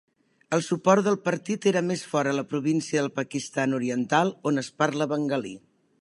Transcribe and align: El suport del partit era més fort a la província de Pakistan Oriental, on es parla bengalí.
El 0.55 0.61
suport 0.67 1.05
del 1.07 1.17
partit 1.27 1.67
era 1.73 1.83
més 1.91 2.05
fort 2.13 2.31
a 2.33 2.35
la 2.37 2.45
província 2.53 3.03
de 3.09 3.13
Pakistan 3.19 3.77
Oriental, 3.81 4.33
on 4.53 4.63
es 4.63 4.73
parla 4.83 5.09
bengalí. 5.13 5.55